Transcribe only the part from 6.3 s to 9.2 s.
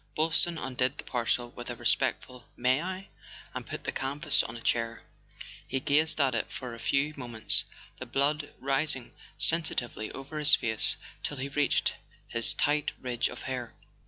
it for a few moments, the blood rising